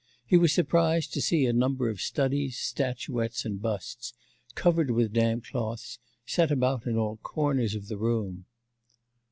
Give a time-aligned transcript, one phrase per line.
[0.25, 4.13] He was surprised to see a number of studies, statuettes, and busts,
[4.55, 8.45] covered with damp cloths, set about in all the corners of the room.